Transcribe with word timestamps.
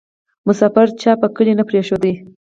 ـ 0.27 0.45
مسافر 0.47 0.87
چا 1.01 1.11
په 1.21 1.27
کلي 1.35 1.51
کې 1.53 1.57
نه 1.59 1.63
پرېښود 1.69 2.03